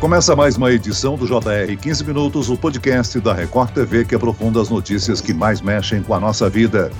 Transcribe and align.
Começa 0.00 0.36
mais 0.36 0.56
uma 0.56 0.70
edição 0.70 1.16
do 1.16 1.26
JR 1.26 1.76
15 1.76 2.04
Minutos, 2.04 2.48
o 2.48 2.56
podcast 2.56 3.18
da 3.18 3.34
Record 3.34 3.72
TV 3.72 4.04
que 4.04 4.14
aprofunda 4.14 4.62
as 4.62 4.70
notícias 4.70 5.20
que 5.20 5.34
mais 5.34 5.60
mexem 5.60 6.04
com 6.04 6.14
a 6.14 6.20
nossa 6.20 6.48
vida. 6.48 6.92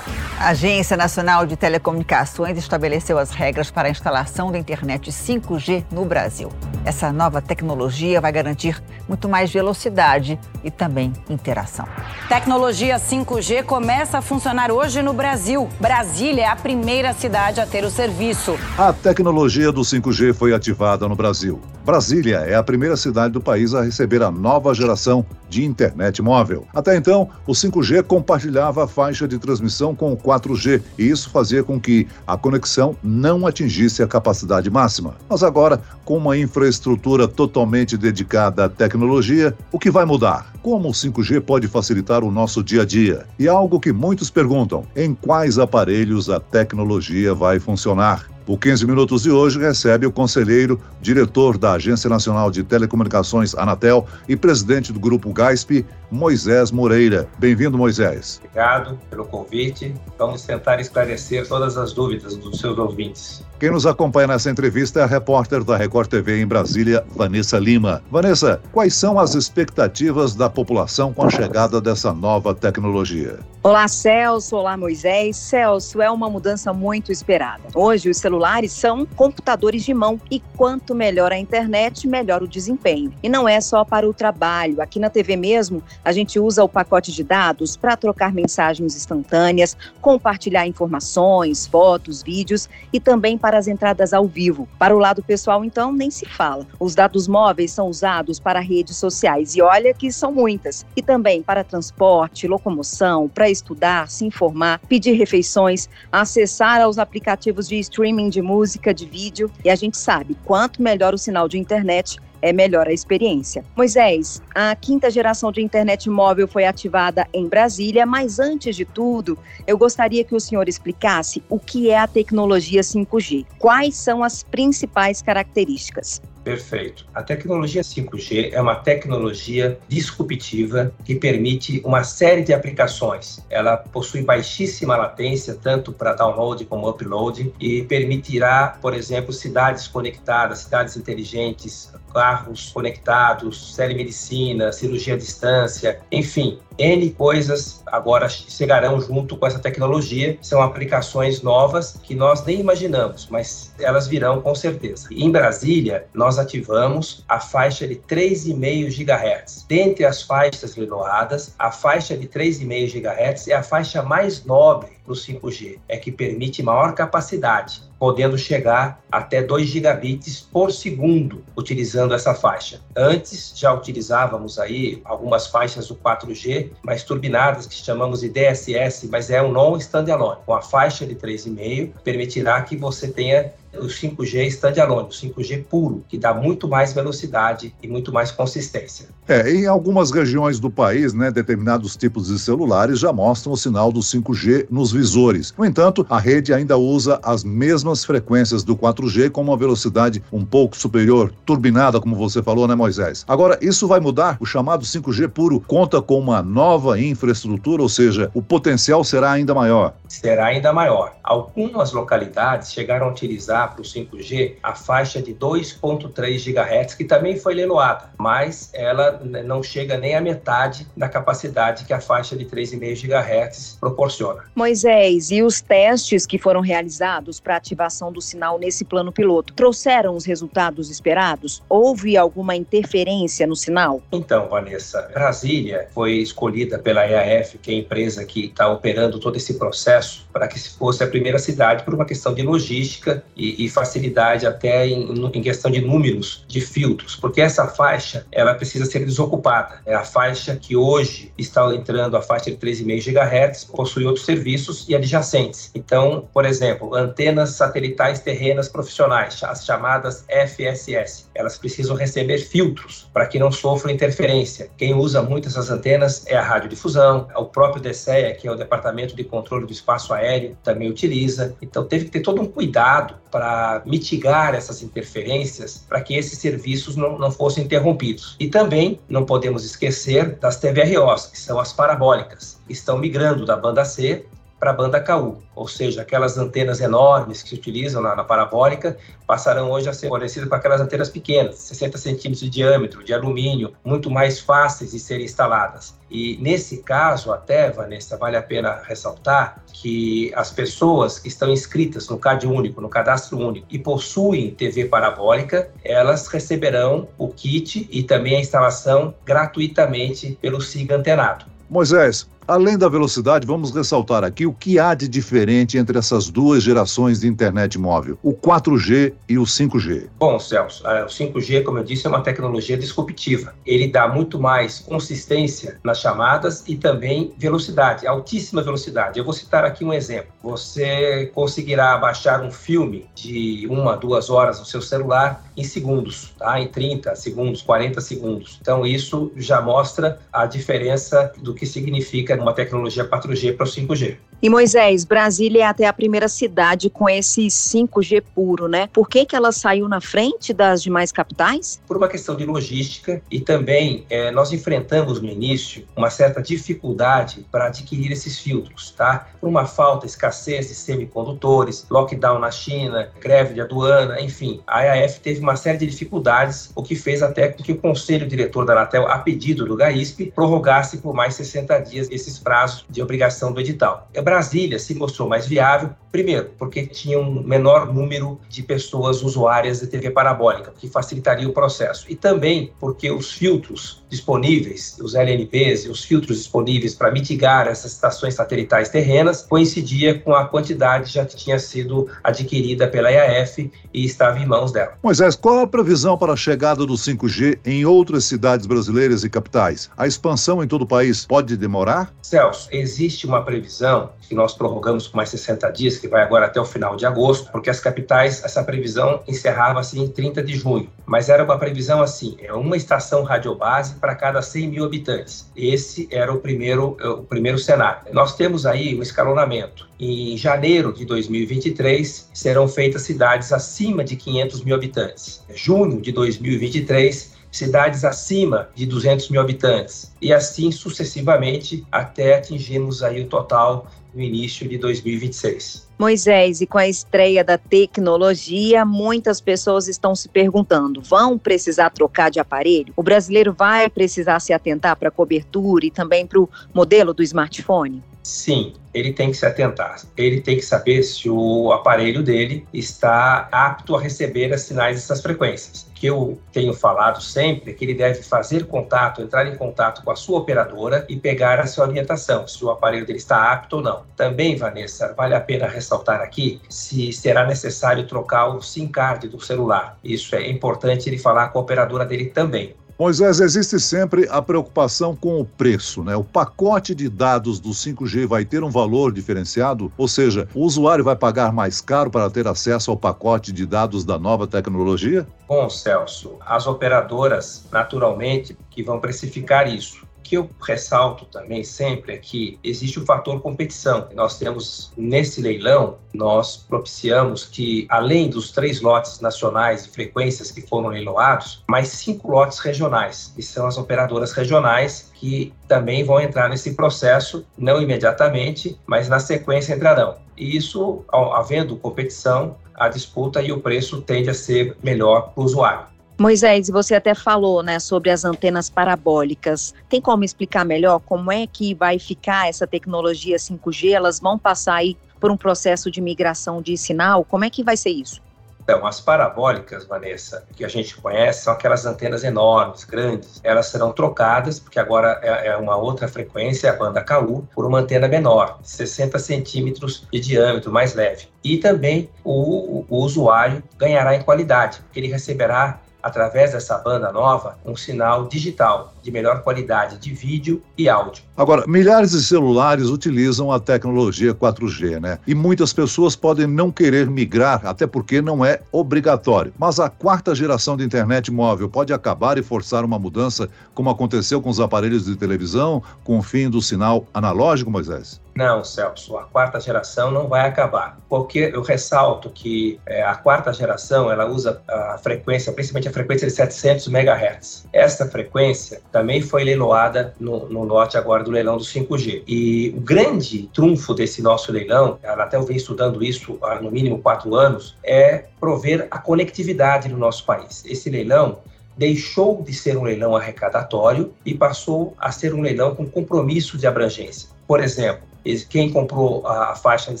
A 0.42 0.48
Agência 0.48 0.96
Nacional 0.96 1.46
de 1.46 1.56
Telecomunicações 1.56 2.56
estabeleceu 2.56 3.18
as 3.18 3.30
regras 3.30 3.70
para 3.70 3.86
a 3.86 3.90
instalação 3.90 4.50
da 4.50 4.58
internet 4.58 5.10
5G 5.12 5.84
no 5.92 6.04
Brasil. 6.06 6.48
Essa 6.84 7.12
nova 7.12 7.40
tecnologia 7.40 8.20
vai 8.20 8.32
garantir 8.32 8.82
muito 9.08 9.28
mais 9.28 9.52
velocidade 9.52 10.40
e 10.64 10.70
também 10.70 11.12
interação. 11.30 11.86
Tecnologia 12.28 12.96
5G 12.96 13.62
começa 13.62 14.18
a 14.18 14.22
funcionar 14.22 14.72
hoje 14.72 15.00
no 15.00 15.12
Brasil. 15.12 15.68
Brasília 15.78 16.42
é 16.42 16.48
a 16.48 16.56
primeira 16.56 17.12
cidade 17.12 17.60
a 17.60 17.66
ter 17.66 17.84
o 17.84 17.90
serviço. 17.90 18.58
A 18.76 18.92
tecnologia 18.92 19.70
do 19.70 19.82
5G 19.82 20.34
foi 20.34 20.52
ativada 20.52 21.06
no 21.06 21.14
Brasil. 21.14 21.60
Brasília 21.84 22.36
é 22.38 22.54
a 22.54 22.62
primeira 22.62 22.96
cidade 22.96 23.32
do 23.32 23.40
país 23.40 23.74
a 23.74 23.82
receber 23.82 24.22
a 24.22 24.30
nova 24.30 24.72
geração 24.72 25.26
de 25.48 25.64
internet 25.64 26.22
móvel. 26.22 26.64
Até 26.72 26.96
então, 26.96 27.28
o 27.44 27.52
5G 27.52 28.04
compartilhava 28.04 28.84
a 28.84 28.86
faixa 28.86 29.26
de 29.26 29.36
transmissão 29.36 29.92
com 29.92 30.12
o 30.12 30.16
4G 30.16 30.80
e 30.96 31.10
isso 31.10 31.28
fazia 31.28 31.64
com 31.64 31.80
que 31.80 32.06
a 32.24 32.36
conexão 32.36 32.96
não 33.02 33.44
atingisse 33.48 34.00
a 34.00 34.06
capacidade 34.06 34.70
máxima. 34.70 35.16
Mas 35.28 35.42
agora, 35.42 35.80
com 36.04 36.18
uma 36.18 36.38
infraestrutura 36.38 37.26
totalmente 37.26 37.96
dedicada 37.96 38.66
à 38.66 38.68
tecnologia, 38.68 39.52
o 39.72 39.78
que 39.78 39.90
vai 39.90 40.04
mudar? 40.04 40.52
Como 40.62 40.88
o 40.88 40.92
5G 40.92 41.40
pode 41.40 41.66
facilitar 41.66 42.22
o 42.22 42.30
nosso 42.30 42.62
dia 42.62 42.82
a 42.82 42.84
dia? 42.86 43.26
E 43.40 43.48
algo 43.48 43.80
que 43.80 43.92
muitos 43.92 44.30
perguntam: 44.30 44.84
em 44.94 45.14
quais 45.14 45.58
aparelhos 45.58 46.30
a 46.30 46.38
tecnologia 46.38 47.34
vai 47.34 47.58
funcionar? 47.58 48.30
O 48.44 48.58
15 48.58 48.84
Minutos 48.86 49.22
de 49.22 49.30
hoje 49.30 49.56
recebe 49.56 50.04
o 50.04 50.10
conselheiro, 50.10 50.80
diretor 51.00 51.56
da 51.56 51.74
Agência 51.74 52.10
Nacional 52.10 52.50
de 52.50 52.64
Telecomunicações, 52.64 53.54
Anatel, 53.54 54.04
e 54.28 54.34
presidente 54.34 54.92
do 54.92 54.98
Grupo 54.98 55.32
GASP, 55.32 55.86
Moisés 56.10 56.72
Moreira. 56.72 57.28
Bem-vindo, 57.38 57.78
Moisés. 57.78 58.40
Obrigado 58.44 58.98
pelo 59.08 59.24
convite. 59.26 59.94
Vamos 60.18 60.42
tentar 60.42 60.80
esclarecer 60.80 61.46
todas 61.46 61.76
as 61.76 61.92
dúvidas 61.92 62.36
dos 62.36 62.58
seus 62.58 62.76
ouvintes. 62.76 63.44
Quem 63.62 63.70
nos 63.70 63.86
acompanha 63.86 64.26
nessa 64.26 64.50
entrevista 64.50 64.98
é 64.98 65.02
a 65.04 65.06
repórter 65.06 65.62
da 65.62 65.76
Record 65.76 66.08
TV 66.08 66.40
em 66.40 66.44
Brasília, 66.44 67.04
Vanessa 67.14 67.60
Lima. 67.60 68.02
Vanessa, 68.10 68.60
quais 68.72 68.92
são 68.92 69.20
as 69.20 69.36
expectativas 69.36 70.34
da 70.34 70.50
população 70.50 71.14
com 71.14 71.24
a 71.24 71.30
chegada 71.30 71.80
dessa 71.80 72.12
nova 72.12 72.52
tecnologia? 72.56 73.38
Olá, 73.64 73.86
Celso. 73.86 74.56
Olá, 74.56 74.76
Moisés. 74.76 75.36
Celso, 75.36 76.02
é 76.02 76.10
uma 76.10 76.28
mudança 76.28 76.72
muito 76.72 77.12
esperada. 77.12 77.62
Hoje, 77.72 78.10
os 78.10 78.16
celulares 78.16 78.72
são 78.72 79.06
computadores 79.06 79.84
de 79.84 79.94
mão 79.94 80.20
e 80.28 80.40
quanto 80.56 80.96
melhor 80.96 81.30
a 81.30 81.38
internet, 81.38 82.08
melhor 82.08 82.42
o 82.42 82.48
desempenho. 82.48 83.12
E 83.22 83.28
não 83.28 83.48
é 83.48 83.60
só 83.60 83.84
para 83.84 84.08
o 84.08 84.12
trabalho. 84.12 84.82
Aqui 84.82 84.98
na 84.98 85.08
TV 85.08 85.36
mesmo, 85.36 85.80
a 86.04 86.10
gente 86.10 86.40
usa 86.40 86.64
o 86.64 86.68
pacote 86.68 87.12
de 87.12 87.22
dados 87.22 87.76
para 87.76 87.96
trocar 87.96 88.32
mensagens 88.34 88.96
instantâneas, 88.96 89.76
compartilhar 90.00 90.66
informações, 90.66 91.64
fotos, 91.64 92.20
vídeos 92.20 92.68
e 92.92 92.98
também 92.98 93.38
para 93.38 93.51
as 93.58 93.68
entradas 93.68 94.12
ao 94.12 94.26
vivo. 94.26 94.68
Para 94.78 94.94
o 94.94 94.98
lado 94.98 95.22
pessoal, 95.22 95.64
então, 95.64 95.92
nem 95.92 96.10
se 96.10 96.26
fala. 96.26 96.66
Os 96.78 96.94
dados 96.94 97.28
móveis 97.28 97.72
são 97.72 97.88
usados 97.88 98.38
para 98.38 98.60
redes 98.60 98.96
sociais 98.96 99.54
e 99.54 99.62
olha 99.62 99.94
que 99.94 100.10
são 100.10 100.32
muitas. 100.32 100.84
E 100.96 101.02
também 101.02 101.42
para 101.42 101.64
transporte, 101.64 102.48
locomoção, 102.48 103.28
para 103.28 103.50
estudar, 103.50 104.08
se 104.08 104.24
informar, 104.24 104.80
pedir 104.88 105.12
refeições, 105.12 105.88
acessar 106.10 106.80
aos 106.80 106.98
aplicativos 106.98 107.68
de 107.68 107.78
streaming 107.78 108.28
de 108.28 108.42
música, 108.42 108.92
de 108.92 109.06
vídeo. 109.06 109.50
E 109.64 109.70
a 109.70 109.74
gente 109.74 109.96
sabe, 109.96 110.36
quanto 110.44 110.82
melhor 110.82 111.14
o 111.14 111.18
sinal 111.18 111.48
de 111.48 111.58
internet, 111.58 112.18
é 112.42 112.52
melhor 112.52 112.88
a 112.88 112.92
experiência. 112.92 113.64
Moisés, 113.76 114.42
a 114.54 114.74
quinta 114.76 115.10
geração 115.10 115.52
de 115.52 115.62
internet 115.62 116.10
móvel 116.10 116.48
foi 116.48 116.66
ativada 116.66 117.26
em 117.32 117.48
Brasília, 117.48 118.04
mas 118.04 118.38
antes 118.38 118.76
de 118.76 118.84
tudo, 118.84 119.38
eu 119.66 119.78
gostaria 119.78 120.24
que 120.24 120.34
o 120.34 120.40
senhor 120.40 120.68
explicasse 120.68 121.42
o 121.48 121.58
que 121.58 121.90
é 121.90 121.98
a 121.98 122.08
tecnologia 122.08 122.82
5G. 122.82 123.46
Quais 123.58 123.96
são 123.96 124.24
as 124.24 124.42
principais 124.42 125.22
características? 125.22 126.20
Perfeito. 126.44 127.06
A 127.14 127.22
tecnologia 127.22 127.82
5G 127.82 128.50
é 128.52 128.60
uma 128.60 128.74
tecnologia 128.74 129.78
disruptiva 129.88 130.92
que 131.04 131.14
permite 131.14 131.80
uma 131.84 132.02
série 132.02 132.42
de 132.42 132.52
aplicações. 132.52 133.44
Ela 133.48 133.76
possui 133.76 134.22
baixíssima 134.22 134.96
latência, 134.96 135.54
tanto 135.54 135.92
para 135.92 136.14
download 136.14 136.64
como 136.64 136.88
upload, 136.88 137.52
e 137.60 137.82
permitirá, 137.82 138.76
por 138.80 138.92
exemplo, 138.92 139.32
cidades 139.32 139.86
conectadas, 139.86 140.60
cidades 140.60 140.96
inteligentes, 140.96 141.92
carros 142.12 142.70
conectados, 142.72 143.74
telemedicina, 143.76 144.72
cirurgia 144.72 145.14
à 145.14 145.16
distância, 145.16 146.00
enfim, 146.10 146.58
N 146.78 147.10
coisas 147.10 147.82
agora 147.86 148.28
chegarão 148.28 149.00
junto 149.00 149.36
com 149.36 149.46
essa 149.46 149.58
tecnologia. 149.58 150.38
São 150.40 150.62
aplicações 150.62 151.42
novas 151.42 151.98
que 152.02 152.14
nós 152.14 152.44
nem 152.44 152.60
imaginamos, 152.60 153.28
mas 153.30 153.72
elas 153.78 154.06
virão 154.06 154.40
com 154.40 154.54
certeza. 154.54 155.08
Em 155.10 155.30
Brasília, 155.30 156.06
nós 156.14 156.38
ativamos 156.38 157.24
a 157.28 157.38
faixa 157.38 157.86
de 157.86 157.96
3,5 157.96 158.88
GHz. 158.88 159.66
Dentre 159.68 160.04
as 160.04 160.22
faixas 160.22 160.76
leiloadas, 160.76 161.54
a 161.58 161.70
faixa 161.70 162.16
de 162.16 162.26
3,5 162.26 163.00
GHz 163.00 163.48
é 163.48 163.54
a 163.54 163.62
faixa 163.62 164.02
mais 164.02 164.44
nobre 164.44 165.01
no 165.06 165.14
5G, 165.14 165.78
é 165.88 165.96
que 165.96 166.12
permite 166.12 166.62
maior 166.62 166.94
capacidade, 166.94 167.82
podendo 167.98 168.36
chegar 168.36 169.00
até 169.10 169.42
2 169.42 169.68
gigabits 169.68 170.40
por 170.40 170.72
segundo 170.72 171.44
utilizando 171.56 172.14
essa 172.14 172.34
faixa. 172.34 172.80
Antes 172.96 173.52
já 173.56 173.72
utilizávamos 173.72 174.58
aí 174.58 175.00
algumas 175.04 175.46
faixas 175.46 175.88
do 175.88 175.96
4G, 175.96 176.70
mais 176.82 177.02
turbinadas 177.04 177.66
que 177.66 177.74
chamamos 177.74 178.20
de 178.20 178.28
DSS, 178.28 179.08
mas 179.08 179.30
é 179.30 179.42
um 179.42 179.52
non 179.52 179.76
standalone. 179.76 180.40
Com 180.46 180.54
a 180.54 180.62
faixa 180.62 181.06
de 181.06 181.14
3,5 181.14 181.92
permitirá 182.02 182.60
que 182.62 182.76
você 182.76 183.08
tenha 183.08 183.52
o 183.78 183.86
5G 183.86 184.46
standalone, 184.48 185.08
o 185.08 185.10
5G 185.10 185.64
puro, 185.64 186.04
que 186.08 186.18
dá 186.18 186.34
muito 186.34 186.68
mais 186.68 186.92
velocidade 186.92 187.74
e 187.82 187.88
muito 187.88 188.12
mais 188.12 188.30
consistência. 188.30 189.08
É, 189.26 189.50
em 189.50 189.66
algumas 189.66 190.10
regiões 190.10 190.58
do 190.58 190.70
país, 190.70 191.12
né, 191.14 191.30
determinados 191.30 191.96
tipos 191.96 192.28
de 192.28 192.38
celulares 192.38 192.98
já 192.98 193.12
mostram 193.12 193.52
o 193.52 193.56
sinal 193.56 193.92
do 193.92 194.00
5G 194.00 194.66
nos 194.70 194.92
visores. 194.92 195.54
No 195.56 195.64
entanto, 195.64 196.06
a 196.10 196.18
rede 196.18 196.52
ainda 196.52 196.76
usa 196.76 197.20
as 197.22 197.44
mesmas 197.44 198.04
frequências 198.04 198.64
do 198.64 198.76
4G 198.76 199.30
com 199.30 199.42
uma 199.42 199.56
velocidade 199.56 200.22
um 200.32 200.44
pouco 200.44 200.76
superior, 200.76 201.32
turbinada, 201.46 202.00
como 202.00 202.16
você 202.16 202.42
falou, 202.42 202.66
né, 202.66 202.74
Moisés? 202.74 203.24
Agora, 203.28 203.58
isso 203.62 203.86
vai 203.86 204.00
mudar? 204.00 204.36
O 204.40 204.46
chamado 204.46 204.84
5G 204.84 205.28
puro 205.28 205.60
conta 205.60 206.02
com 206.02 206.18
uma 206.18 206.42
nova 206.42 207.00
infraestrutura, 207.00 207.82
ou 207.82 207.88
seja, 207.88 208.30
o 208.34 208.42
potencial 208.42 209.04
será 209.04 209.30
ainda 209.30 209.54
maior. 209.54 209.94
Será 210.08 210.46
ainda 210.46 210.72
maior. 210.72 211.14
Algumas 211.22 211.92
localidades 211.92 212.72
chegaram 212.72 213.06
a 213.06 213.10
utilizar 213.10 213.61
para 213.68 213.80
o 213.80 213.84
5G 213.84 214.56
a 214.62 214.74
faixa 214.74 215.20
de 215.20 215.34
2.3 215.34 216.52
GHz, 216.52 216.94
que 216.94 217.04
também 217.04 217.36
foi 217.36 217.54
leiloada, 217.54 218.10
mas 218.18 218.70
ela 218.72 219.20
não 219.44 219.62
chega 219.62 219.96
nem 219.96 220.14
à 220.14 220.20
metade 220.20 220.86
da 220.96 221.08
capacidade 221.08 221.84
que 221.84 221.92
a 221.92 222.00
faixa 222.00 222.36
de 222.36 222.44
3,5 222.44 223.06
GHz 223.06 223.76
proporciona. 223.80 224.44
Moisés, 224.54 225.30
e 225.30 225.42
os 225.42 225.60
testes 225.60 226.26
que 226.26 226.38
foram 226.38 226.60
realizados 226.60 227.40
para 227.40 227.56
ativação 227.56 228.12
do 228.12 228.20
sinal 228.20 228.58
nesse 228.58 228.84
plano 228.84 229.12
piloto 229.12 229.54
trouxeram 229.54 230.14
os 230.14 230.24
resultados 230.24 230.90
esperados? 230.90 231.62
Houve 231.68 232.16
alguma 232.16 232.56
interferência 232.56 233.46
no 233.46 233.56
sinal? 233.56 234.02
Então, 234.12 234.48
Vanessa, 234.48 235.02
Brasília 235.12 235.88
foi 235.94 236.14
escolhida 236.14 236.78
pela 236.78 237.06
EAF, 237.06 237.58
que 237.58 237.70
é 237.70 237.74
a 237.74 237.78
empresa 237.78 238.24
que 238.24 238.46
está 238.46 238.68
operando 238.68 239.18
todo 239.18 239.36
esse 239.36 239.54
processo, 239.54 240.26
para 240.32 240.48
que 240.48 240.58
fosse 240.58 241.02
a 241.02 241.06
primeira 241.06 241.38
cidade 241.38 241.84
por 241.84 241.94
uma 241.94 242.04
questão 242.04 242.34
de 242.34 242.42
logística 242.42 243.22
e, 243.36 243.51
e 243.58 243.68
facilidade 243.68 244.46
até 244.46 244.86
em, 244.86 245.12
em 245.34 245.42
questão 245.42 245.70
de 245.70 245.80
números 245.80 246.44
de 246.46 246.60
filtros, 246.60 247.16
porque 247.16 247.40
essa 247.40 247.66
faixa 247.66 248.26
ela 248.32 248.54
precisa 248.54 248.84
ser 248.84 249.04
desocupada. 249.04 249.80
É 249.86 249.94
a 249.94 250.04
faixa 250.04 250.56
que 250.56 250.76
hoje 250.76 251.32
está 251.36 251.74
entrando, 251.74 252.16
a 252.16 252.22
faixa 252.22 252.50
de 252.50 252.56
3,5 252.56 253.12
GHz, 253.12 253.64
possui 253.64 254.04
outros 254.04 254.24
serviços 254.24 254.88
e 254.88 254.94
adjacentes. 254.94 255.70
Então, 255.74 256.28
por 256.32 256.44
exemplo, 256.44 256.94
antenas 256.94 257.50
satelitais 257.50 258.20
terrenas 258.20 258.68
profissionais, 258.68 259.42
as 259.42 259.64
chamadas 259.64 260.24
FSS, 260.28 261.26
elas 261.34 261.58
precisam 261.58 261.96
receber 261.96 262.38
filtros 262.38 263.08
para 263.12 263.26
que 263.26 263.38
não 263.38 263.50
sofram 263.50 263.92
interferência. 263.92 264.70
Quem 264.76 264.94
usa 264.94 265.22
muito 265.22 265.48
essas 265.48 265.70
antenas 265.70 266.24
é 266.26 266.36
a 266.36 266.42
radiodifusão, 266.42 267.28
é 267.34 267.38
o 267.38 267.46
próprio 267.46 267.82
DCEA, 267.82 268.34
que 268.34 268.46
é 268.46 268.50
o 268.50 268.56
Departamento 268.56 269.14
de 269.14 269.24
Controle 269.24 269.66
do 269.66 269.72
Espaço 269.72 270.12
Aéreo, 270.12 270.56
também 270.62 270.88
utiliza. 270.88 271.54
Então, 271.60 271.84
teve 271.84 272.06
que 272.06 272.10
ter 272.10 272.20
todo 272.20 272.40
um 272.40 272.46
cuidado 272.46 273.14
para 273.30 273.41
mitigar 273.86 274.54
essas 274.54 274.82
interferências, 274.82 275.84
para 275.88 276.00
que 276.00 276.14
esses 276.14 276.38
serviços 276.38 276.96
não, 276.96 277.18
não 277.18 277.30
fossem 277.30 277.64
interrompidos. 277.64 278.36
E 278.38 278.48
também 278.48 278.98
não 279.08 279.24
podemos 279.24 279.64
esquecer 279.64 280.36
das 280.36 280.56
TVROs, 280.56 281.26
que 281.26 281.38
são 281.38 281.58
as 281.58 281.72
parabólicas, 281.72 282.58
que 282.66 282.72
estão 282.72 282.98
migrando 282.98 283.44
da 283.44 283.56
banda 283.56 283.84
C 283.84 284.24
para 284.62 284.70
a 284.70 284.74
banda 284.74 285.00
KU, 285.00 285.38
ou 285.56 285.66
seja, 285.66 286.02
aquelas 286.02 286.38
antenas 286.38 286.80
enormes 286.80 287.42
que 287.42 287.48
se 287.48 287.54
utilizam 287.56 288.00
na, 288.00 288.14
na 288.14 288.22
parabólica 288.22 288.96
passarão 289.26 289.68
hoje 289.72 289.88
a 289.88 289.92
ser 289.92 290.06
fornecidas 290.06 290.48
com 290.48 290.54
aquelas 290.54 290.80
antenas 290.80 291.08
pequenas, 291.08 291.56
60 291.56 291.98
centímetros 291.98 292.38
de 292.42 292.48
diâmetro, 292.48 293.02
de 293.02 293.12
alumínio, 293.12 293.72
muito 293.84 294.08
mais 294.08 294.38
fáceis 294.38 294.92
de 294.92 295.00
serem 295.00 295.24
instaladas. 295.24 295.98
E 296.08 296.38
nesse 296.40 296.76
caso, 296.76 297.32
até, 297.32 297.72
Vanessa, 297.72 298.16
vale 298.16 298.36
a 298.36 298.42
pena 298.42 298.80
ressaltar 298.86 299.60
que 299.72 300.32
as 300.36 300.52
pessoas 300.52 301.18
que 301.18 301.26
estão 301.26 301.50
inscritas 301.50 302.08
no 302.08 302.16
CAD 302.16 302.46
único, 302.46 302.80
no 302.80 302.88
cadastro 302.88 303.38
único, 303.38 303.66
e 303.68 303.80
possuem 303.80 304.52
TV 304.52 304.84
parabólica, 304.84 305.72
elas 305.82 306.28
receberão 306.28 307.08
o 307.18 307.26
kit 307.26 307.88
e 307.90 308.04
também 308.04 308.36
a 308.36 308.40
instalação 308.40 309.12
gratuitamente 309.24 310.38
pelo 310.40 310.60
SIGA 310.60 310.94
antenado. 310.94 311.46
Moisés, 311.68 312.28
Além 312.46 312.76
da 312.76 312.88
velocidade, 312.88 313.46
vamos 313.46 313.70
ressaltar 313.70 314.24
aqui 314.24 314.46
o 314.46 314.52
que 314.52 314.78
há 314.78 314.94
de 314.94 315.06
diferente 315.06 315.78
entre 315.78 315.96
essas 315.96 316.28
duas 316.28 316.62
gerações 316.62 317.20
de 317.20 317.28
internet 317.28 317.78
móvel, 317.78 318.18
o 318.22 318.32
4G 318.32 319.12
e 319.28 319.38
o 319.38 319.44
5G. 319.44 320.08
Bom, 320.18 320.38
Celso, 320.38 320.82
o 320.84 321.06
5G, 321.06 321.62
como 321.62 321.78
eu 321.78 321.84
disse, 321.84 322.06
é 322.06 322.10
uma 322.10 322.20
tecnologia 322.20 322.76
disruptiva. 322.76 323.54
Ele 323.64 323.86
dá 323.86 324.08
muito 324.08 324.40
mais 324.40 324.80
consistência 324.80 325.78
nas 325.84 326.00
chamadas 326.00 326.64
e 326.66 326.76
também 326.76 327.32
velocidade, 327.38 328.06
altíssima 328.06 328.62
velocidade. 328.62 329.18
Eu 329.18 329.24
vou 329.24 329.32
citar 329.32 329.64
aqui 329.64 329.84
um 329.84 329.92
exemplo. 329.92 330.32
Você 330.42 331.30
conseguirá 331.34 331.96
baixar 331.96 332.42
um 332.42 332.50
filme 332.50 333.06
de 333.14 333.66
uma, 333.70 333.96
duas 333.96 334.30
horas 334.30 334.58
no 334.58 334.66
seu 334.66 334.82
celular 334.82 335.44
em 335.56 335.62
segundos, 335.62 336.34
tá? 336.38 336.60
em 336.60 336.66
30 336.66 337.14
segundos, 337.14 337.62
40 337.62 338.00
segundos. 338.00 338.58
Então, 338.60 338.84
isso 338.84 339.30
já 339.36 339.60
mostra 339.60 340.18
a 340.32 340.46
diferença 340.46 341.32
do 341.38 341.54
que 341.54 341.66
significa 341.66 342.31
uma 342.40 342.54
tecnologia 342.54 343.04
4G 343.04 343.56
para 343.56 343.64
o 343.64 343.68
5G. 343.68 344.16
E 344.42 344.50
Moisés, 344.50 345.04
Brasília 345.04 345.62
é 345.62 345.66
até 345.66 345.86
a 345.86 345.92
primeira 345.92 346.26
cidade 346.26 346.90
com 346.90 347.08
esse 347.08 347.46
5G 347.46 348.24
puro, 348.34 348.66
né? 348.66 348.88
Por 348.92 349.08
que, 349.08 349.24
que 349.24 349.36
ela 349.36 349.52
saiu 349.52 349.88
na 349.88 350.00
frente 350.00 350.52
das 350.52 350.82
demais 350.82 351.12
capitais? 351.12 351.80
Por 351.86 351.96
uma 351.96 352.08
questão 352.08 352.34
de 352.34 352.44
logística 352.44 353.22
e 353.30 353.38
também 353.38 354.04
é, 354.10 354.32
nós 354.32 354.52
enfrentamos 354.52 355.22
no 355.22 355.28
início 355.28 355.84
uma 355.96 356.10
certa 356.10 356.42
dificuldade 356.42 357.46
para 357.52 357.66
adquirir 357.66 358.10
esses 358.10 358.40
filtros, 358.40 358.90
tá? 358.90 359.28
Por 359.40 359.48
uma 359.48 359.64
falta, 359.64 360.06
escassez 360.06 360.66
de 360.66 360.74
semicondutores, 360.74 361.86
lockdown 361.88 362.40
na 362.40 362.50
China, 362.50 363.10
greve 363.20 363.54
de 363.54 363.60
aduana, 363.60 364.20
enfim. 364.20 364.60
A 364.66 364.80
AF 364.92 365.20
teve 365.20 365.38
uma 365.38 365.54
série 365.54 365.78
de 365.78 365.86
dificuldades, 365.86 366.72
o 366.74 366.82
que 366.82 366.96
fez 366.96 367.22
até 367.22 367.46
que 367.46 367.70
o 367.70 367.78
conselho 367.78 368.26
diretor 368.26 368.66
da 368.66 368.72
Anatel, 368.72 369.06
a 369.06 369.18
pedido 369.18 369.64
do 369.64 369.76
GAISP, 369.76 370.32
prorrogasse 370.34 370.98
por 370.98 371.14
mais 371.14 371.36
60 371.36 371.78
dias 371.78 372.08
esses 372.10 372.40
prazos 372.40 372.84
de 372.90 373.00
obrigação 373.00 373.52
do 373.52 373.60
edital. 373.60 374.08
Brasília 374.32 374.78
se 374.78 374.94
mostrou 374.94 375.28
mais 375.28 375.46
viável, 375.46 375.90
primeiro, 376.10 376.52
porque 376.58 376.86
tinha 376.86 377.18
um 377.18 377.42
menor 377.42 377.92
número 377.92 378.40
de 378.48 378.62
pessoas 378.62 379.22
usuárias 379.22 379.80
de 379.80 379.86
TV 379.86 380.10
parabólica, 380.10 380.72
que 380.78 380.88
facilitaria 380.88 381.46
o 381.46 381.52
processo. 381.52 382.06
E 382.08 382.16
também 382.16 382.72
porque 382.80 383.10
os 383.10 383.30
filtros 383.30 384.02
disponíveis, 384.08 384.96
os 385.00 385.14
LNPs 385.14 385.84
e 385.84 385.88
os 385.90 386.04
filtros 386.04 386.38
disponíveis 386.38 386.94
para 386.94 387.10
mitigar 387.10 387.66
essas 387.66 387.92
estações 387.92 388.34
satelitais 388.34 388.88
terrenas, 388.88 389.42
coincidia 389.42 390.18
com 390.18 390.34
a 390.34 390.46
quantidade 390.46 391.12
já 391.12 391.26
que 391.26 391.36
tinha 391.36 391.58
sido 391.58 392.08
adquirida 392.24 392.88
pela 392.88 393.10
IAF 393.10 393.70
e 393.92 394.04
estava 394.04 394.38
em 394.38 394.46
mãos 394.46 394.72
dela. 394.72 394.94
Moisés, 395.02 395.36
qual 395.36 395.60
a 395.60 395.66
previsão 395.66 396.16
para 396.16 396.32
a 396.32 396.36
chegada 396.36 396.86
do 396.86 396.94
5G 396.94 397.58
em 397.64 397.84
outras 397.84 398.24
cidades 398.24 398.66
brasileiras 398.66 399.24
e 399.24 399.30
capitais? 399.30 399.90
A 399.96 400.06
expansão 400.06 400.62
em 400.62 400.66
todo 400.66 400.82
o 400.82 400.86
país 400.86 401.26
pode 401.26 401.56
demorar? 401.56 402.14
Celso, 402.22 402.68
existe 402.70 403.26
uma 403.26 403.42
previsão 403.42 404.10
que 404.28 404.34
nós 404.34 404.54
prorrogamos 404.54 405.08
por 405.08 405.16
mais 405.16 405.28
60 405.28 405.70
dias, 405.70 405.98
que 405.98 406.08
vai 406.08 406.22
agora 406.22 406.46
até 406.46 406.60
o 406.60 406.64
final 406.64 406.96
de 406.96 407.04
agosto, 407.06 407.50
porque 407.50 407.70
as 407.70 407.80
capitais, 407.80 408.42
essa 408.44 408.62
previsão 408.62 409.22
encerrava-se 409.26 409.98
em 409.98 410.08
30 410.08 410.42
de 410.42 410.54
junho. 410.54 410.88
Mas 411.06 411.28
era 411.28 411.44
uma 411.44 411.58
previsão 411.58 412.00
assim, 412.00 412.36
é 412.40 412.52
uma 412.52 412.76
estação 412.76 413.22
radiobase 413.22 413.94
para 413.96 414.14
cada 414.14 414.40
100 414.40 414.68
mil 414.68 414.84
habitantes. 414.84 415.50
Esse 415.56 416.08
era 416.10 416.32
o 416.32 416.38
primeiro, 416.38 416.96
é, 417.00 417.08
o 417.08 417.22
primeiro 417.22 417.58
cenário. 417.58 418.12
Nós 418.12 418.36
temos 418.36 418.66
aí 418.66 418.96
um 418.96 419.02
escalonamento. 419.02 419.88
Em 419.98 420.36
janeiro 420.36 420.92
de 420.92 421.04
2023, 421.04 422.30
serão 422.32 422.66
feitas 422.66 423.02
cidades 423.02 423.52
acima 423.52 424.02
de 424.02 424.16
500 424.16 424.64
mil 424.64 424.74
habitantes. 424.74 425.44
Junho 425.54 426.00
de 426.00 426.12
2023, 426.12 427.41
cidades 427.52 428.04
acima 428.04 428.70
de 428.74 428.86
200 428.86 429.28
mil 429.28 429.40
habitantes 429.40 430.10
e 430.20 430.32
assim 430.32 430.72
sucessivamente 430.72 431.84
até 431.92 432.36
atingirmos 432.36 433.02
aí 433.02 433.20
o 433.20 433.28
total 433.28 433.86
no 434.14 434.22
início 434.22 434.68
de 434.68 434.78
2026. 434.78 435.86
Moisés, 435.98 436.60
e 436.60 436.66
com 436.66 436.78
a 436.78 436.88
estreia 436.88 437.44
da 437.44 437.56
tecnologia, 437.56 438.84
muitas 438.84 439.40
pessoas 439.40 439.86
estão 439.86 440.14
se 440.14 440.28
perguntando: 440.28 441.00
vão 441.00 441.38
precisar 441.38 441.90
trocar 441.90 442.30
de 442.30 442.40
aparelho? 442.40 442.92
O 442.96 443.02
brasileiro 443.02 443.52
vai 443.52 443.88
precisar 443.88 444.40
se 444.40 444.52
atentar 444.52 444.96
para 444.96 445.08
a 445.08 445.12
cobertura 445.12 445.86
e 445.86 445.90
também 445.90 446.26
para 446.26 446.40
o 446.40 446.48
modelo 446.74 447.14
do 447.14 447.22
smartphone? 447.22 448.02
Sim, 448.22 448.74
ele 448.94 449.12
tem 449.12 449.30
que 449.30 449.36
se 449.36 449.44
atentar. 449.44 450.00
Ele 450.16 450.40
tem 450.40 450.56
que 450.56 450.62
saber 450.62 451.02
se 451.02 451.28
o 451.28 451.72
aparelho 451.72 452.22
dele 452.22 452.66
está 452.72 453.48
apto 453.50 453.96
a 453.96 454.00
receber 454.00 454.52
as 454.52 454.62
sinais 454.62 454.96
dessas 454.96 455.20
frequências. 455.20 455.90
Que 455.94 456.06
eu 456.06 456.40
tenho 456.52 456.72
falado 456.72 457.20
sempre 457.20 457.72
é 457.72 457.74
que 457.74 457.84
ele 457.84 457.94
deve 457.94 458.22
fazer 458.22 458.66
contato, 458.66 459.22
entrar 459.22 459.46
em 459.46 459.56
contato 459.56 460.02
com 460.04 460.10
a 460.10 460.16
sua 460.16 460.38
operadora 460.38 461.04
e 461.08 461.16
pegar 461.16 461.58
a 461.58 461.66
sua 461.66 461.86
orientação, 461.86 462.46
se 462.46 462.64
o 462.64 462.70
aparelho 462.70 463.06
dele 463.06 463.18
está 463.18 463.52
apto 463.52 463.76
ou 463.76 463.82
não. 463.82 464.02
Também, 464.16 464.56
Vanessa, 464.56 465.14
vale 465.16 465.34
a 465.34 465.40
pena 465.40 465.66
ressaltar 465.66 466.20
aqui 466.20 466.60
se 466.68 467.12
será 467.12 467.46
necessário 467.46 468.06
trocar 468.06 468.48
o 468.48 468.60
SIM 468.60 468.88
card 468.88 469.28
do 469.28 469.40
celular. 469.40 469.98
Isso 470.04 470.34
é 470.36 470.48
importante 470.48 471.08
ele 471.08 471.18
falar 471.18 471.48
com 471.48 471.58
a 471.58 471.62
operadora 471.62 472.04
dele 472.04 472.26
também. 472.26 472.74
Moisés, 472.98 473.40
existe 473.40 473.80
sempre 473.80 474.28
a 474.30 474.40
preocupação 474.40 475.16
com 475.16 475.40
o 475.40 475.44
preço, 475.44 476.04
né? 476.04 476.14
O 476.14 476.22
pacote 476.22 476.94
de 476.94 477.08
dados 477.08 477.58
do 477.58 477.70
5G 477.70 478.26
vai 478.26 478.44
ter 478.44 478.62
um 478.62 478.70
valor 478.70 479.12
diferenciado? 479.12 479.92
Ou 479.96 480.06
seja, 480.06 480.48
o 480.54 480.60
usuário 480.60 481.04
vai 481.04 481.16
pagar 481.16 481.52
mais 481.52 481.80
caro 481.80 482.10
para 482.10 482.30
ter 482.30 482.46
acesso 482.46 482.90
ao 482.90 482.96
pacote 482.96 483.52
de 483.52 483.66
dados 483.66 484.04
da 484.04 484.18
nova 484.18 484.46
tecnologia? 484.46 485.26
Bom, 485.48 485.68
Celso, 485.68 486.36
as 486.46 486.66
operadoras, 486.66 487.64
naturalmente, 487.72 488.56
que 488.70 488.82
vão 488.82 489.00
precificar 489.00 489.66
isso 489.66 490.11
que 490.22 490.36
eu 490.36 490.48
ressalto 490.60 491.24
também 491.26 491.64
sempre 491.64 492.14
é 492.14 492.16
que 492.16 492.58
existe 492.62 492.98
o 492.98 493.04
fator 493.04 493.40
competição. 493.40 494.08
Nós 494.14 494.38
temos 494.38 494.92
nesse 494.96 495.40
leilão, 495.40 495.98
nós 496.14 496.56
propiciamos 496.56 497.44
que, 497.44 497.86
além 497.88 498.30
dos 498.30 498.50
três 498.50 498.80
lotes 498.80 499.20
nacionais 499.20 499.84
de 499.84 499.90
frequências 499.90 500.50
que 500.50 500.62
foram 500.62 500.88
leiloados, 500.88 501.62
mais 501.68 501.88
cinco 501.88 502.30
lotes 502.30 502.58
regionais, 502.58 503.32
que 503.34 503.42
são 503.42 503.66
as 503.66 503.76
operadoras 503.76 504.32
regionais 504.32 505.10
que 505.14 505.52
também 505.68 506.04
vão 506.04 506.20
entrar 506.20 506.48
nesse 506.48 506.74
processo, 506.74 507.46
não 507.56 507.80
imediatamente, 507.80 508.78
mas 508.86 509.08
na 509.08 509.20
sequência 509.20 509.74
entrarão. 509.74 510.16
E 510.36 510.56
isso, 510.56 511.04
havendo 511.12 511.76
competição, 511.76 512.56
a 512.74 512.88
disputa 512.88 513.40
e 513.42 513.52
o 513.52 513.60
preço 513.60 514.00
tende 514.02 514.30
a 514.30 514.34
ser 514.34 514.76
melhor 514.82 515.32
para 515.32 515.40
o 515.40 515.44
usuário. 515.44 515.91
Moisés, 516.18 516.68
você 516.68 516.94
até 516.94 517.14
falou, 517.14 517.62
né, 517.62 517.78
sobre 517.78 518.10
as 518.10 518.24
antenas 518.24 518.68
parabólicas. 518.68 519.74
Tem 519.88 520.00
como 520.00 520.24
explicar 520.24 520.64
melhor 520.64 521.00
como 521.00 521.32
é 521.32 521.46
que 521.46 521.74
vai 521.74 521.98
ficar 521.98 522.48
essa 522.48 522.66
tecnologia 522.66 523.36
5G? 523.36 523.92
Elas 523.92 524.20
vão 524.20 524.38
passar 524.38 524.74
aí 524.74 524.96
por 525.18 525.30
um 525.30 525.36
processo 525.36 525.90
de 525.90 526.00
migração 526.00 526.60
de 526.60 526.76
sinal? 526.76 527.24
Como 527.24 527.44
é 527.44 527.50
que 527.50 527.62
vai 527.62 527.76
ser 527.76 527.90
isso? 527.90 528.20
Então, 528.62 528.86
as 528.86 529.00
parabólicas, 529.00 529.84
Vanessa, 529.84 530.46
que 530.54 530.64
a 530.64 530.68
gente 530.68 530.96
conhece, 530.96 531.42
são 531.42 531.52
aquelas 531.52 531.84
antenas 531.84 532.22
enormes, 532.22 532.84
grandes. 532.84 533.40
Elas 533.42 533.66
serão 533.66 533.90
trocadas, 533.90 534.60
porque 534.60 534.78
agora 534.78 535.18
é, 535.20 535.48
é 535.48 535.56
uma 535.56 535.76
outra 535.76 536.06
frequência, 536.06 536.70
a 536.70 536.76
banda 536.76 537.02
KU, 537.02 537.46
por 537.52 537.66
uma 537.66 537.80
antena 537.80 538.06
menor, 538.06 538.60
60 538.62 539.18
centímetros 539.18 540.06
de 540.12 540.20
diâmetro, 540.20 540.70
mais 540.70 540.94
leve. 540.94 541.26
E 541.42 541.58
também 541.58 542.08
o, 542.22 542.84
o 542.88 543.02
usuário 543.02 543.62
ganhará 543.76 544.14
em 544.14 544.22
qualidade, 544.22 544.78
porque 544.78 545.00
ele 545.00 545.08
receberá 545.08 545.80
através 546.02 546.52
dessa 546.52 546.78
banda 546.78 547.12
nova, 547.12 547.56
um 547.64 547.76
sinal 547.76 548.26
digital 548.26 548.92
de 549.02 549.10
melhor 549.10 549.42
qualidade 549.42 549.98
de 549.98 550.12
vídeo 550.12 550.62
e 550.76 550.88
áudio. 550.88 551.22
Agora, 551.36 551.64
milhares 551.66 552.12
de 552.12 552.22
celulares 552.22 552.88
utilizam 552.88 553.50
a 553.50 553.58
tecnologia 553.58 554.34
4G, 554.34 555.00
né? 555.00 555.18
E 555.26 555.34
muitas 555.34 555.72
pessoas 555.72 556.14
podem 556.14 556.46
não 556.46 556.70
querer 556.70 557.08
migrar, 557.08 557.66
até 557.66 557.86
porque 557.86 558.22
não 558.22 558.44
é 558.44 558.60
obrigatório. 558.70 559.52
Mas 559.58 559.80
a 559.80 559.88
quarta 559.88 560.34
geração 560.34 560.76
de 560.76 560.84
internet 560.84 561.30
móvel 561.30 561.68
pode 561.68 561.92
acabar 561.92 562.38
e 562.38 562.42
forçar 562.42 562.84
uma 562.84 562.98
mudança, 562.98 563.48
como 563.74 563.90
aconteceu 563.90 564.40
com 564.40 564.50
os 564.50 564.60
aparelhos 564.60 565.06
de 565.06 565.16
televisão, 565.16 565.82
com 566.04 566.18
o 566.18 566.22
fim 566.22 566.48
do 566.48 566.62
sinal 566.62 567.06
analógico, 567.12 567.70
Moisés? 567.70 568.21
Não, 568.34 568.64
Celso, 568.64 569.16
a 569.18 569.24
quarta 569.24 569.60
geração 569.60 570.10
não 570.10 570.26
vai 570.26 570.48
acabar. 570.48 570.98
Porque 571.08 571.50
eu 571.52 571.62
ressalto 571.62 572.30
que 572.30 572.80
é, 572.86 573.02
a 573.02 573.14
quarta 573.14 573.52
geração 573.52 574.10
ela 574.10 574.26
usa 574.26 574.62
a 574.66 574.98
frequência, 574.98 575.52
principalmente 575.52 575.88
a 575.88 575.92
frequência 575.92 576.26
de 576.26 576.32
700 576.32 576.86
MHz. 576.88 577.66
Essa 577.72 578.06
frequência 578.08 578.80
também 578.90 579.20
foi 579.20 579.44
leiloada 579.44 580.14
no, 580.18 580.48
no 580.48 580.64
lote 580.64 580.96
agora 580.96 581.22
do 581.22 581.30
leilão 581.30 581.58
do 581.58 581.64
5G. 581.64 582.22
E 582.26 582.74
o 582.76 582.80
grande 582.80 583.50
trunfo 583.52 583.92
desse 583.92 584.22
nosso 584.22 584.50
leilão, 584.50 584.98
a 585.04 585.12
Anatel 585.12 585.42
vem 585.42 585.56
estudando 585.56 586.02
isso 586.02 586.38
há 586.42 586.54
no 586.56 586.70
mínimo 586.70 586.98
quatro 587.00 587.34
anos, 587.34 587.76
é 587.84 588.24
prover 588.40 588.88
a 588.90 588.98
conectividade 588.98 589.88
no 589.88 589.98
nosso 589.98 590.24
país. 590.24 590.64
Esse 590.64 590.88
leilão 590.88 591.38
deixou 591.76 592.42
de 592.42 592.52
ser 592.52 592.76
um 592.76 592.82
leilão 592.82 593.16
arrecadatório 593.16 594.12
e 594.24 594.34
passou 594.34 594.94
a 594.98 595.10
ser 595.10 595.34
um 595.34 595.40
leilão 595.40 595.74
com 595.74 595.86
compromisso 595.86 596.58
de 596.58 596.66
abrangência. 596.66 597.28
Por 597.46 597.60
exemplo, 597.60 598.11
quem 598.48 598.72
comprou 598.72 599.26
a 599.26 599.54
faixa 599.56 599.92
de 599.92 600.00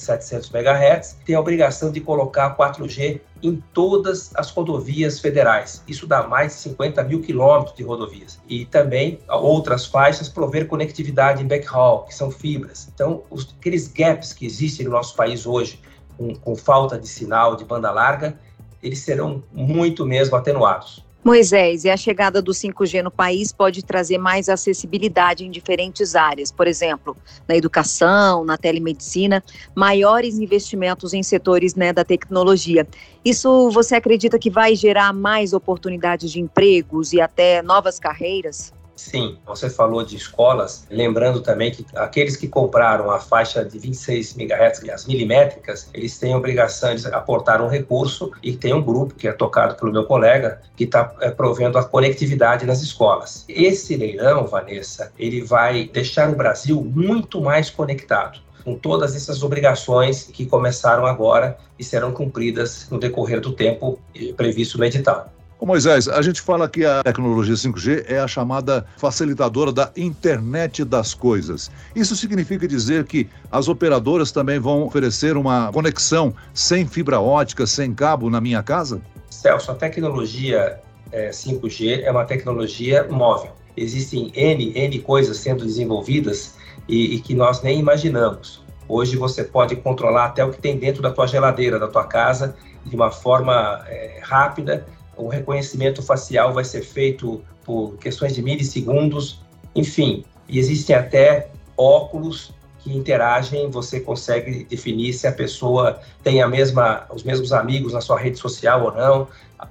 700 0.00 0.50
MHz 0.52 1.18
tem 1.24 1.34
a 1.34 1.40
obrigação 1.40 1.90
de 1.90 2.00
colocar 2.00 2.56
4G 2.56 3.20
em 3.42 3.62
todas 3.74 4.30
as 4.36 4.50
rodovias 4.50 5.18
federais. 5.18 5.82
Isso 5.88 6.06
dá 6.06 6.22
mais 6.22 6.54
de 6.54 6.60
50 6.60 7.02
mil 7.02 7.20
quilômetros 7.20 7.76
de 7.76 7.82
rodovias. 7.82 8.40
E 8.48 8.64
também 8.66 9.18
outras 9.28 9.86
faixas 9.86 10.28
prover 10.28 10.68
conectividade 10.68 11.42
em 11.42 11.46
backhaul, 11.46 12.04
que 12.04 12.14
são 12.14 12.30
fibras. 12.30 12.88
Então, 12.94 13.24
os, 13.28 13.54
aqueles 13.58 13.88
gaps 13.88 14.32
que 14.32 14.46
existem 14.46 14.86
no 14.86 14.92
nosso 14.92 15.16
país 15.16 15.44
hoje, 15.44 15.80
com, 16.16 16.34
com 16.36 16.54
falta 16.54 16.96
de 16.96 17.08
sinal 17.08 17.56
de 17.56 17.64
banda 17.64 17.90
larga, 17.90 18.38
eles 18.80 19.00
serão 19.00 19.42
muito 19.52 20.06
mesmo 20.06 20.36
atenuados. 20.36 21.04
Moisés, 21.24 21.84
e 21.84 21.90
a 21.90 21.96
chegada 21.96 22.42
do 22.42 22.50
5G 22.50 23.00
no 23.00 23.10
país 23.10 23.52
pode 23.52 23.84
trazer 23.84 24.18
mais 24.18 24.48
acessibilidade 24.48 25.46
em 25.46 25.50
diferentes 25.52 26.16
áreas, 26.16 26.50
por 26.50 26.66
exemplo, 26.66 27.16
na 27.46 27.54
educação, 27.56 28.44
na 28.44 28.58
telemedicina, 28.58 29.42
maiores 29.72 30.38
investimentos 30.38 31.14
em 31.14 31.22
setores 31.22 31.76
né, 31.76 31.92
da 31.92 32.04
tecnologia. 32.04 32.88
Isso 33.24 33.70
você 33.70 33.94
acredita 33.94 34.36
que 34.36 34.50
vai 34.50 34.74
gerar 34.74 35.12
mais 35.12 35.52
oportunidades 35.52 36.32
de 36.32 36.40
empregos 36.40 37.12
e 37.12 37.20
até 37.20 37.62
novas 37.62 38.00
carreiras? 38.00 38.72
Sim, 39.02 39.36
você 39.44 39.68
falou 39.68 40.04
de 40.04 40.14
escolas, 40.14 40.86
lembrando 40.88 41.40
também 41.40 41.72
que 41.72 41.84
aqueles 41.96 42.36
que 42.36 42.46
compraram 42.46 43.10
a 43.10 43.18
faixa 43.18 43.64
de 43.64 43.76
26 43.76 44.36
MHz, 44.36 44.88
as 44.88 45.06
milimétricas, 45.06 45.90
eles 45.92 46.16
têm 46.18 46.32
a 46.32 46.36
obrigação 46.36 46.94
de 46.94 47.06
aportar 47.08 47.60
um 47.60 47.66
recurso 47.66 48.30
e 48.42 48.56
tem 48.56 48.72
um 48.72 48.80
grupo 48.80 49.14
que 49.14 49.26
é 49.26 49.32
tocado 49.32 49.74
pelo 49.74 49.90
meu 49.90 50.04
colega 50.04 50.62
que 50.76 50.84
está 50.84 51.14
é, 51.20 51.30
provendo 51.30 51.78
a 51.78 51.84
conectividade 51.84 52.64
nas 52.64 52.80
escolas. 52.80 53.44
Esse 53.48 53.96
leilão, 53.96 54.46
Vanessa, 54.46 55.12
ele 55.18 55.42
vai 55.42 55.90
deixar 55.92 56.30
o 56.30 56.36
Brasil 56.36 56.80
muito 56.80 57.40
mais 57.40 57.68
conectado 57.68 58.40
com 58.64 58.76
todas 58.76 59.16
essas 59.16 59.42
obrigações 59.42 60.30
que 60.32 60.46
começaram 60.46 61.06
agora 61.06 61.58
e 61.76 61.82
serão 61.82 62.12
cumpridas 62.12 62.86
no 62.88 63.00
decorrer 63.00 63.40
do 63.40 63.52
tempo 63.52 63.98
previsto 64.36 64.78
no 64.78 64.84
edital. 64.84 65.28
Ô 65.62 65.64
Moisés, 65.64 66.08
a 66.08 66.20
gente 66.20 66.40
fala 66.40 66.68
que 66.68 66.84
a 66.84 67.04
tecnologia 67.04 67.54
5G 67.54 68.06
é 68.08 68.18
a 68.18 68.26
chamada 68.26 68.84
facilitadora 68.96 69.70
da 69.70 69.92
internet 69.96 70.84
das 70.84 71.14
coisas. 71.14 71.70
Isso 71.94 72.16
significa 72.16 72.66
dizer 72.66 73.04
que 73.04 73.28
as 73.48 73.68
operadoras 73.68 74.32
também 74.32 74.58
vão 74.58 74.82
oferecer 74.82 75.36
uma 75.36 75.70
conexão 75.72 76.34
sem 76.52 76.84
fibra 76.84 77.20
ótica, 77.20 77.64
sem 77.64 77.94
cabo 77.94 78.28
na 78.28 78.40
minha 78.40 78.60
casa? 78.60 79.00
Celso, 79.30 79.70
a 79.70 79.76
tecnologia 79.76 80.80
é, 81.12 81.30
5G 81.30 82.02
é 82.02 82.10
uma 82.10 82.24
tecnologia 82.24 83.06
móvel. 83.08 83.52
Existem 83.76 84.32
N, 84.34 84.72
N 84.74 84.98
coisas 84.98 85.36
sendo 85.36 85.64
desenvolvidas 85.64 86.56
e, 86.88 87.14
e 87.14 87.20
que 87.20 87.36
nós 87.36 87.62
nem 87.62 87.78
imaginamos. 87.78 88.64
Hoje 88.88 89.16
você 89.16 89.44
pode 89.44 89.76
controlar 89.76 90.24
até 90.24 90.44
o 90.44 90.50
que 90.50 90.60
tem 90.60 90.76
dentro 90.76 91.00
da 91.00 91.12
tua 91.12 91.28
geladeira, 91.28 91.78
da 91.78 91.86
tua 91.86 92.02
casa, 92.02 92.56
de 92.84 92.96
uma 92.96 93.12
forma 93.12 93.84
é, 93.86 94.18
rápida 94.24 94.84
o 95.16 95.28
reconhecimento 95.28 96.02
facial 96.02 96.52
vai 96.52 96.64
ser 96.64 96.82
feito 96.82 97.42
por 97.64 97.96
questões 97.98 98.34
de 98.34 98.42
milissegundos, 98.42 99.40
enfim, 99.74 100.24
e 100.48 100.58
existem 100.58 100.94
até 100.96 101.50
óculos 101.76 102.52
que 102.80 102.96
interagem, 102.96 103.70
você 103.70 104.00
consegue 104.00 104.64
definir 104.64 105.12
se 105.12 105.26
a 105.26 105.32
pessoa 105.32 106.00
tem 106.22 106.42
a 106.42 106.48
mesma, 106.48 107.06
os 107.10 107.22
mesmos 107.22 107.52
amigos 107.52 107.92
na 107.92 108.00
sua 108.00 108.18
rede 108.18 108.38
social 108.38 108.84
ou 108.84 108.92
não, 108.92 109.28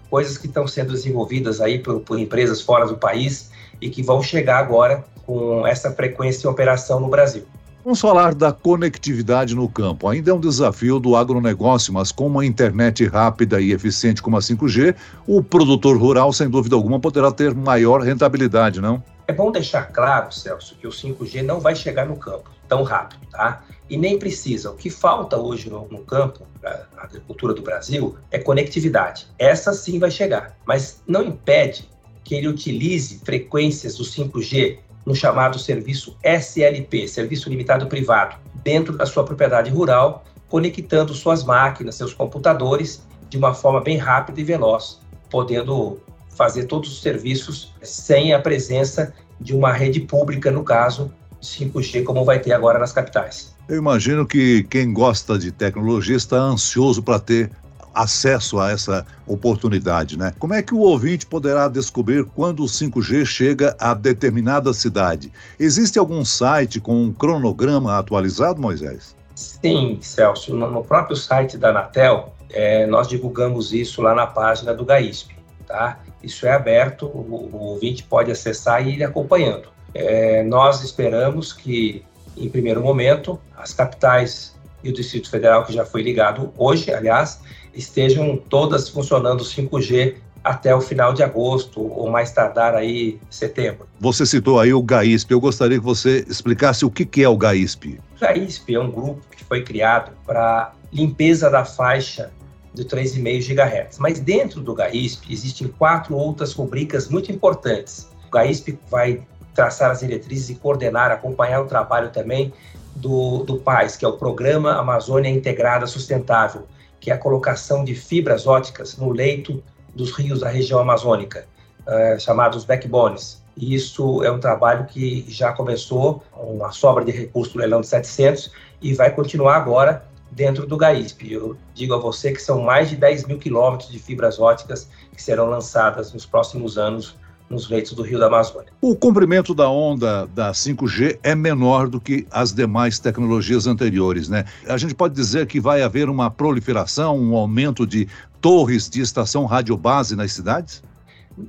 coisas 0.10 0.38
que 0.38 0.48
estão 0.48 0.66
sendo 0.66 0.94
desenvolvidas 0.94 1.60
aí 1.60 1.80
por, 1.80 2.00
por 2.00 2.18
empresas 2.18 2.62
fora 2.62 2.88
do 2.88 2.98
país 2.98 3.52
e 3.82 3.90
que 3.90 4.02
vão 4.02 4.24
chegar 4.24 4.60
agora 4.60 5.04
com 5.26 5.68
essa 5.68 5.92
frequência 5.92 6.48
em 6.48 6.50
operação 6.50 7.00
no 7.00 7.10
Brasil. 7.10 7.46
Vamos 7.84 8.00
falar 8.00 8.36
da 8.36 8.52
conectividade 8.52 9.56
no 9.56 9.68
campo. 9.68 10.08
Ainda 10.08 10.30
é 10.30 10.34
um 10.34 10.40
desafio 10.40 11.00
do 11.00 11.16
agronegócio, 11.16 11.92
mas 11.92 12.12
com 12.12 12.28
uma 12.28 12.46
internet 12.46 13.08
rápida 13.08 13.60
e 13.60 13.72
eficiente 13.72 14.22
como 14.22 14.38
a 14.38 14.40
5G, 14.40 14.96
o 15.26 15.44
produtor 15.44 15.98
rural, 15.98 16.32
sem 16.32 16.48
dúvida 16.48 16.76
alguma, 16.76 17.00
poderá 17.00 17.32
ter 17.32 17.56
maior 17.56 18.02
rentabilidade, 18.02 18.80
não? 18.80 19.04
É 19.28 19.34
bom 19.34 19.52
deixar 19.52 19.92
claro, 19.92 20.32
Celso, 20.32 20.76
que 20.76 20.86
o 20.86 20.92
5G 20.92 21.42
não 21.42 21.60
vai 21.60 21.76
chegar 21.76 22.06
no 22.06 22.18
campo 22.18 22.52
tão 22.68 22.84
rápido, 22.84 23.26
tá? 23.32 23.64
E 23.90 23.98
nem 23.98 24.20
precisa. 24.20 24.70
O 24.70 24.76
que 24.76 24.92
falta 24.92 25.38
hoje 25.38 25.68
no, 25.68 25.88
no 25.90 26.04
campo, 26.04 26.46
na 26.62 27.02
agricultura 27.02 27.54
do 27.54 27.64
Brasil, 27.64 28.16
é 28.30 28.38
conectividade. 28.38 29.28
Essa 29.40 29.74
sim 29.74 29.98
vai 29.98 30.12
chegar, 30.12 30.56
mas 30.66 31.02
não 31.08 31.24
impede 31.24 31.90
que 32.24 32.36
ele 32.36 32.48
utilize 32.48 33.20
frequências 33.26 33.96
do 33.96 34.04
5G 34.04 34.78
no 35.06 35.16
chamado 35.16 35.58
serviço 35.58 36.16
SLP, 36.24 37.08
Serviço 37.08 37.50
Limitado 37.50 37.88
Privado, 37.88 38.36
dentro 38.64 38.96
da 38.96 39.06
sua 39.06 39.24
propriedade 39.24 39.70
rural, 39.70 40.24
conectando 40.48 41.14
suas 41.14 41.44
máquinas, 41.44 41.96
seus 41.96 42.14
computadores, 42.14 43.06
de 43.30 43.38
uma 43.38 43.54
forma 43.54 43.82
bem 43.82 43.98
rápida 43.98 44.42
e 44.42 44.44
veloz, 44.44 45.00
podendo 45.30 46.00
fazer 46.30 46.66
todos 46.66 46.92
os 46.92 47.02
serviços 47.02 47.74
sem 47.82 48.34
a 48.34 48.40
presença 48.40 49.14
de 49.40 49.56
uma 49.56 49.72
rede 49.72 50.02
pública, 50.02 50.52
no 50.52 50.64
caso 50.64 51.12
5G, 51.42 52.04
como 52.04 52.24
vai 52.24 52.40
ter 52.40 52.54
agora 52.54 52.78
nas 52.78 52.92
capitais. 52.92 53.56
Eu 53.68 53.78
imagino 53.78 54.26
que 54.26 54.64
quem 54.64 54.94
gosta 54.94 55.40
de 55.40 55.52
tecnologia 55.52 56.16
está 56.16 56.38
ansioso 56.38 57.02
para 57.02 57.20
ter 57.20 57.52
acesso 57.94 58.60
a 58.60 58.72
essa 58.72 59.06
oportunidade, 59.28 60.18
né? 60.18 60.34
Como 60.40 60.54
é 60.54 60.62
que 60.62 60.74
o 60.74 60.80
ouvinte 60.80 61.26
poderá 61.26 61.68
descobrir 61.68 62.26
quando 62.26 62.64
o 62.64 62.68
5G 62.68 63.26
chega 63.26 63.76
a 63.80 63.94
determinada 63.94 64.74
cidade? 64.74 65.32
Existe 65.60 66.00
algum 66.00 66.24
site 66.24 66.80
com 66.80 66.96
um 66.96 67.14
cronograma 67.14 67.98
atualizado, 67.98 68.62
Moisés? 68.62 69.16
Sim, 69.36 70.00
Celso. 70.02 70.56
No 70.56 70.84
próprio 70.84 71.16
site 71.16 71.58
da 71.58 71.70
Anatel, 71.70 72.34
é, 72.52 72.86
nós 72.86 73.08
divulgamos 73.08 73.74
isso 73.74 74.02
lá 74.02 74.14
na 74.14 74.28
página 74.28 74.74
do 74.74 74.86
GAISP, 74.86 75.36
tá? 75.68 76.00
Isso 76.22 76.46
é 76.46 76.52
aberto, 76.52 77.06
o, 77.06 77.50
o 77.52 77.58
ouvinte 77.72 78.04
pode 78.04 78.32
acessar 78.32 78.86
e 78.86 78.96
ir 78.96 79.04
acompanhando. 79.04 79.70
É, 79.94 80.44
nós 80.44 80.84
esperamos 80.84 81.52
que, 81.52 82.06
em 82.38 82.50
primeiro 82.50 82.82
momento, 82.82 83.40
as 83.58 83.74
capitais 83.74 84.56
e 84.84 84.90
o 84.90 84.94
Distrito 84.94 85.30
Federal, 85.30 85.66
que 85.66 85.74
já 85.74 85.86
foi 85.86 86.02
ligado 86.02 86.54
hoje, 86.58 86.94
aliás, 86.94 87.42
estejam 87.74 88.38
todas 88.38 88.90
funcionando 88.90 89.44
5G 89.44 90.16
até 90.44 90.74
o 90.74 90.82
final 90.82 91.14
de 91.14 91.22
agosto 91.22 91.82
ou 91.82 92.10
mais 92.10 92.32
tardar 92.32 92.74
aí 92.74 93.20
setembro. 93.30 93.88
Você 94.00 94.26
citou 94.26 94.60
aí 94.60 94.74
o 94.74 94.82
GAISP. 94.82 95.32
Eu 95.32 95.40
gostaria 95.40 95.78
que 95.78 95.84
você 95.84 96.26
explicasse 96.28 96.84
o 96.84 96.90
que 96.90 97.24
é 97.24 97.30
o 97.30 97.38
GAISP. 97.38 98.00
O 98.18 98.20
GAISP 98.20 98.76
é 98.76 98.80
um 98.80 98.90
grupo 98.90 99.22
que 99.36 99.44
foi 99.44 99.64
criado 99.64 100.12
para 100.26 100.74
limpeza 100.92 101.50
da 101.50 101.64
faixa 101.64 102.32
de 102.74 102.86
3,5 102.86 103.54
GHz. 103.54 104.00
Mas 104.00 104.20
dentro 104.20 104.62
do 104.62 104.74
GAISP 104.74 105.32
existem 105.32 105.68
quatro 105.68 106.16
outras 106.16 106.54
rubricas 106.54 107.08
muito 107.08 107.32
importantes. 107.32 108.10
O 108.28 108.32
GAISP 108.32 108.80
vai 108.90 109.22
traçar 109.54 109.92
as 109.92 110.00
diretrizes 110.00 110.50
e 110.50 110.56
coordenar, 110.56 111.12
acompanhar 111.12 111.62
o 111.62 111.66
trabalho 111.66 112.10
também 112.10 112.52
do, 112.96 113.44
do 113.44 113.58
PAIS, 113.58 113.96
que 113.96 114.06
é 114.06 114.08
o 114.08 114.14
Programa 114.14 114.74
Amazônia 114.74 115.30
Integrada 115.30 115.88
Sustentável, 115.88 116.66
que 117.02 117.10
é 117.10 117.14
a 117.14 117.18
colocação 117.18 117.84
de 117.84 117.96
fibras 117.96 118.48
óticas 118.48 118.96
no 118.96 119.12
leito 119.12 119.62
dos 119.94 120.12
rios 120.12 120.40
da 120.40 120.50
região 120.50 120.80
amazônica, 120.80 121.46
é, 121.86 122.20
chamados 122.20 122.64
backbones. 122.64 123.42
E 123.58 123.74
isso 123.76 124.24
é 124.24 124.32
um 124.32 124.40
trabalho 124.40 124.86
que 124.86 125.26
já 125.28 125.52
começou, 125.52 126.24
uma 126.32 126.72
sobra 126.72 127.04
de 127.04 127.12
recursos 127.12 127.54
do 127.54 127.60
leilão 127.60 127.82
de 127.82 127.88
700, 127.88 128.52
e 128.82 128.94
vai 128.94 129.14
continuar 129.14 129.58
agora 129.58 130.06
dentro 130.32 130.66
do 130.66 130.78
GAISP. 130.78 131.34
Eu 131.34 131.58
digo 131.74 131.94
a 131.94 131.98
você 131.98 132.32
que 132.32 132.42
são 132.42 132.62
mais 132.62 132.90
de 132.90 132.96
10 132.96 133.26
mil 133.26 133.38
quilômetros 133.38 133.92
de 133.92 134.00
fibras 134.00 134.40
óticas 134.40 134.88
que 135.12 135.22
serão 135.22 135.50
lançadas 135.50 136.14
nos 136.14 136.26
próximos 136.26 136.78
anos 136.78 137.18
nos 137.52 137.70
leitos 137.70 137.92
do 137.94 138.02
Rio 138.02 138.18
da 138.18 138.28
Amazônia. 138.28 138.72
O 138.82 138.96
comprimento 138.96 139.54
da 139.54 139.70
onda 139.70 140.26
da 140.28 140.52
5G 140.52 141.20
é 141.22 141.36
menor 141.36 141.88
do 141.90 142.00
que 142.00 142.26
as 142.32 142.54
demais 142.54 142.98
tecnologias 142.98 143.68
anteriores, 143.68 144.30
né? 144.30 144.46
A 144.66 144.78
gente 144.78 144.96
pode 144.96 145.14
dizer 145.14 145.46
que 145.46 145.60
vai 145.60 145.84
haver 145.84 146.10
uma 146.10 146.32
proliferação, 146.32 147.20
um 147.20 147.36
aumento 147.36 147.86
de 147.86 148.08
torres 148.40 148.90
de 148.90 149.02
estação 149.02 149.46
radiobase 149.46 150.16
nas 150.16 150.32
cidades? 150.32 150.82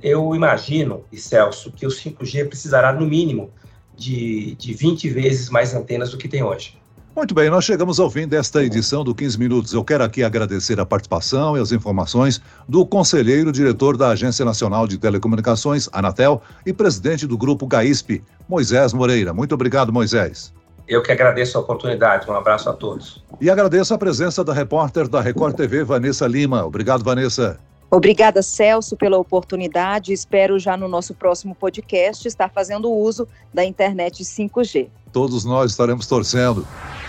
Eu 0.01 0.35
imagino, 0.35 1.03
Celso, 1.13 1.71
que 1.71 1.85
o 1.85 1.89
5G 1.89 2.47
precisará, 2.47 2.93
no 2.93 3.05
mínimo, 3.05 3.49
de, 3.95 4.55
de 4.55 4.73
20 4.73 5.09
vezes 5.09 5.49
mais 5.49 5.73
antenas 5.73 6.11
do 6.11 6.17
que 6.17 6.27
tem 6.27 6.43
hoje. 6.43 6.77
Muito 7.15 7.35
bem, 7.35 7.47
nós 7.47 7.63
chegamos 7.63 7.99
ao 7.99 8.09
fim 8.09 8.27
desta 8.27 8.63
edição 8.63 9.03
do 9.03 9.13
15 9.13 9.37
Minutos. 9.37 9.71
Eu 9.71 9.83
quero 9.83 10.03
aqui 10.03 10.23
agradecer 10.23 10.79
a 10.79 10.85
participação 10.85 11.55
e 11.55 11.61
as 11.61 11.71
informações 11.71 12.41
do 12.67 12.83
conselheiro 12.87 13.51
diretor 13.51 13.95
da 13.95 14.09
Agência 14.09 14.43
Nacional 14.43 14.87
de 14.87 14.97
Telecomunicações, 14.97 15.87
Anatel, 15.93 16.41
e 16.65 16.73
presidente 16.73 17.27
do 17.27 17.37
grupo 17.37 17.67
GAISP, 17.67 18.23
Moisés 18.49 18.93
Moreira. 18.93 19.31
Muito 19.31 19.53
obrigado, 19.53 19.93
Moisés. 19.93 20.51
Eu 20.87 21.03
que 21.03 21.11
agradeço 21.11 21.55
a 21.55 21.61
oportunidade. 21.61 22.27
Um 22.27 22.33
abraço 22.33 22.67
a 22.67 22.73
todos. 22.73 23.23
E 23.39 23.47
agradeço 23.47 23.93
a 23.93 23.97
presença 23.97 24.43
da 24.43 24.51
repórter 24.51 25.07
da 25.07 25.21
Record 25.21 25.55
TV, 25.55 25.83
Vanessa 25.83 26.25
Lima. 26.25 26.65
Obrigado, 26.65 27.03
Vanessa. 27.03 27.59
Obrigada, 27.91 28.41
Celso, 28.41 28.97
pela 28.97 29.19
oportunidade. 29.19 30.11
Espero 30.11 30.57
já 30.57 30.75
no 30.75 30.87
nosso 30.87 31.13
próximo 31.13 31.53
podcast 31.53 32.27
estar 32.27 32.49
fazendo 32.49 32.91
uso 32.91 33.27
da 33.53 33.63
internet 33.63 34.23
5G. 34.23 34.89
Todos 35.11 35.45
nós 35.45 35.69
estaremos 35.69 36.07
torcendo. 36.07 36.65